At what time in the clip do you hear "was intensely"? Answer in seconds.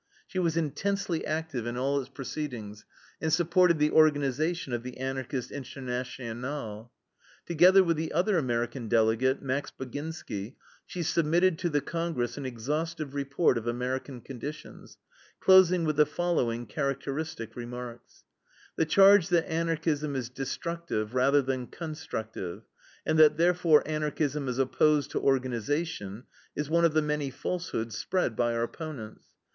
0.39-1.27